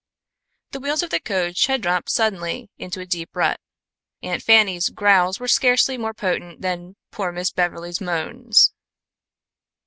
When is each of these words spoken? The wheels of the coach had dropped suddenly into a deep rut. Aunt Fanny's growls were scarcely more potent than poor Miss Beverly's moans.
The 0.71 0.79
wheels 0.79 1.03
of 1.03 1.11
the 1.11 1.19
coach 1.19 1.67
had 1.67 1.83
dropped 1.83 2.09
suddenly 2.09 2.71
into 2.79 3.01
a 3.01 3.05
deep 3.05 3.35
rut. 3.35 3.59
Aunt 4.23 4.41
Fanny's 4.41 4.89
growls 4.89 5.39
were 5.39 5.47
scarcely 5.47 5.95
more 5.95 6.15
potent 6.15 6.61
than 6.63 6.95
poor 7.11 7.31
Miss 7.31 7.51
Beverly's 7.51 8.01
moans. 8.01 8.73